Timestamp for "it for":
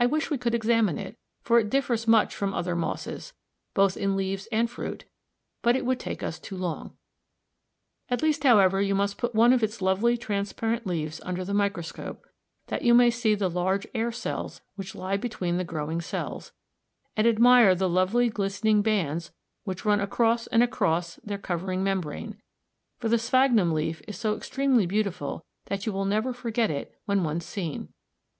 0.98-1.60